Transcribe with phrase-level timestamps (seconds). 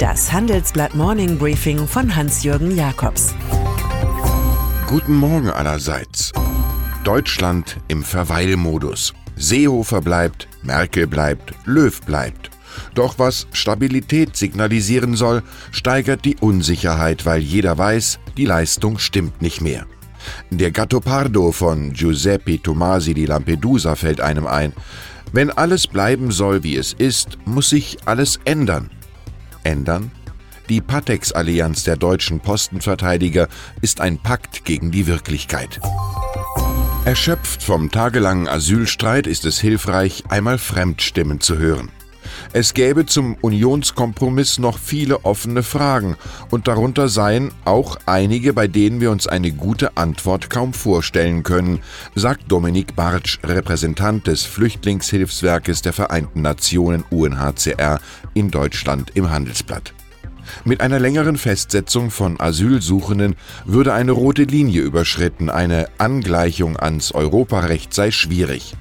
[0.00, 3.34] Das Handelsblatt Morning Briefing von Hans-Jürgen Jakobs.
[4.86, 6.32] Guten Morgen allerseits.
[7.04, 9.12] Deutschland im Verweilmodus.
[9.36, 12.48] Seehofer bleibt, Merkel bleibt, Löw bleibt.
[12.94, 19.60] Doch was Stabilität signalisieren soll, steigert die Unsicherheit, weil jeder weiß, die Leistung stimmt nicht
[19.60, 19.84] mehr.
[20.48, 24.72] Der Gattopardo von Giuseppe Tomasi di Lampedusa fällt einem ein.
[25.32, 28.88] Wenn alles bleiben soll, wie es ist, muss sich alles ändern.
[29.64, 30.10] Ändern?
[30.68, 33.48] Die Patex-Allianz der deutschen Postenverteidiger
[33.80, 35.80] ist ein Pakt gegen die Wirklichkeit.
[37.04, 41.90] Erschöpft vom tagelangen Asylstreit ist es hilfreich, einmal Fremdstimmen zu hören.
[42.52, 46.16] Es gäbe zum Unionskompromiss noch viele offene Fragen,
[46.50, 51.80] und darunter seien auch einige, bei denen wir uns eine gute Antwort kaum vorstellen können,
[52.14, 58.00] sagt Dominik Bartsch, Repräsentant des Flüchtlingshilfswerkes der Vereinten Nationen UNHCR
[58.34, 59.92] in Deutschland im Handelsblatt.
[60.64, 67.94] Mit einer längeren Festsetzung von Asylsuchenden würde eine rote Linie überschritten, eine Angleichung ans Europarecht
[67.94, 68.74] sei schwierig.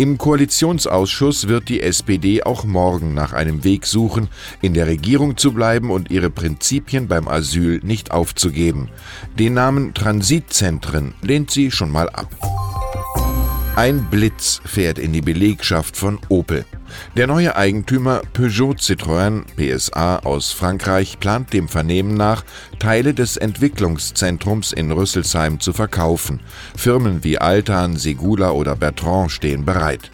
[0.00, 4.28] Im Koalitionsausschuss wird die SPD auch morgen nach einem Weg suchen,
[4.62, 8.88] in der Regierung zu bleiben und ihre Prinzipien beim Asyl nicht aufzugeben.
[9.38, 12.30] Den Namen Transitzentren lehnt sie schon mal ab.
[13.76, 16.64] Ein Blitz fährt in die Belegschaft von Opel.
[17.16, 22.44] Der neue Eigentümer Peugeot Citroën PSA aus Frankreich plant dem Vernehmen nach,
[22.78, 26.40] Teile des Entwicklungszentrums in Rüsselsheim zu verkaufen.
[26.76, 30.10] Firmen wie Altan, Segula oder Bertrand stehen bereit.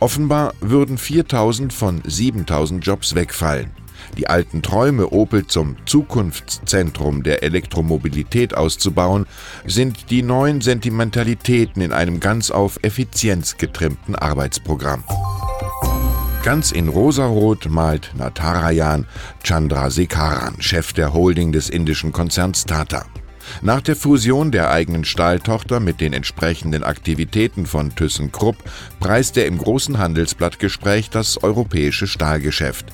[0.00, 3.70] Offenbar würden 4000 von 7000 Jobs wegfallen.
[4.16, 9.26] Die alten Träume, Opel zum Zukunftszentrum der Elektromobilität auszubauen,
[9.66, 15.04] sind die neuen Sentimentalitäten in einem ganz auf Effizienz getrimmten Arbeitsprogramm.
[16.48, 19.06] Ganz in rosarot malt Natarajan
[19.44, 23.04] Chandrasekaran, Chef der Holding des indischen Konzerns Tata.
[23.60, 28.56] Nach der Fusion der eigenen Stahltochter mit den entsprechenden Aktivitäten von ThyssenKrupp
[28.98, 32.86] preist er im großen Handelsblattgespräch das europäische Stahlgeschäft.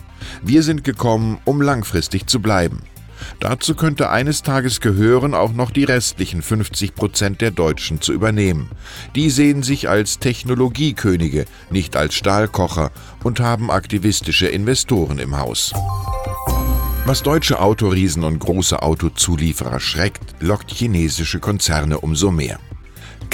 [0.43, 2.83] Wir sind gekommen, um langfristig zu bleiben.
[3.41, 8.71] Dazu könnte eines Tages gehören, auch noch die restlichen 50 Prozent der Deutschen zu übernehmen.
[9.15, 12.91] Die sehen sich als Technologiekönige, nicht als Stahlkocher
[13.23, 15.73] und haben aktivistische Investoren im Haus.
[17.07, 22.59] Was deutsche Autoriesen und große Autozulieferer schreckt, lockt chinesische Konzerne umso mehr.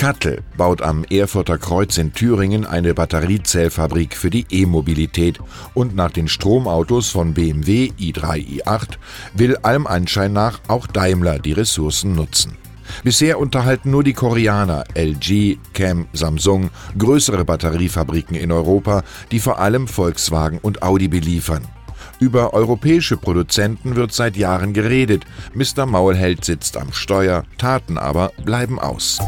[0.01, 5.39] Kattel baut am Erfurter Kreuz in Thüringen eine Batteriezellfabrik für die E-Mobilität
[5.75, 8.93] und nach den Stromautos von BMW i3 i8
[9.35, 12.57] will allem Anschein nach auch Daimler die Ressourcen nutzen.
[13.05, 19.87] Bisher unterhalten nur die Koreaner LG, Cam, Samsung größere Batteriefabriken in Europa, die vor allem
[19.87, 21.69] Volkswagen und Audi beliefern.
[22.21, 25.27] Über europäische Produzenten wird seit Jahren geredet.
[25.53, 25.85] Mr.
[25.85, 29.19] Maulheld sitzt am Steuer, Taten aber bleiben aus.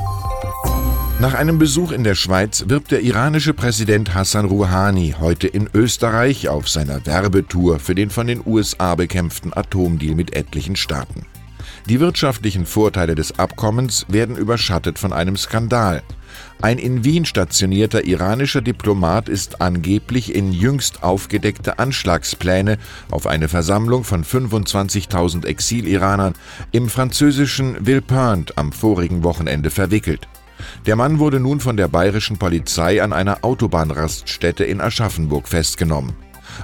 [1.23, 6.49] Nach einem Besuch in der Schweiz wirbt der iranische Präsident Hassan Rouhani heute in Österreich
[6.49, 11.25] auf seiner Werbetour für den von den USA bekämpften Atomdeal mit etlichen Staaten.
[11.89, 16.03] Die wirtschaftlichen Vorteile des Abkommens werden überschattet von einem Skandal.
[16.61, 22.79] Ein in Wien stationierter iranischer Diplomat ist angeblich in jüngst aufgedeckte Anschlagspläne
[23.13, 26.35] auf eine Versammlung von 25.000 Exiliranern
[26.73, 30.27] im französischen Villepinte am vorigen Wochenende verwickelt.
[30.87, 36.15] Der Mann wurde nun von der bayerischen Polizei an einer Autobahnraststätte in Aschaffenburg festgenommen.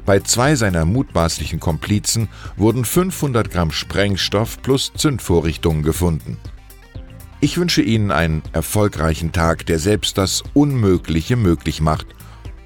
[0.04, 6.38] Bei zwei seiner mutmaßlichen Komplizen wurden 500 Gramm Sprengstoff plus Zündvorrichtungen gefunden.
[7.40, 12.06] Ich wünsche Ihnen einen erfolgreichen Tag, der selbst das Unmögliche möglich macht.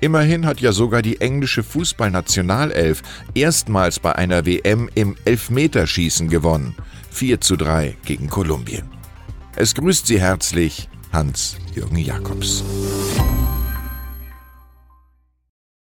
[0.01, 3.03] Immerhin hat ja sogar die englische Fußballnationalelf
[3.35, 6.75] erstmals bei einer WM im Elfmeterschießen gewonnen.
[7.11, 8.89] 4 zu 3 gegen Kolumbien.
[9.55, 12.63] Es grüßt Sie herzlich Hans-Jürgen Jakobs.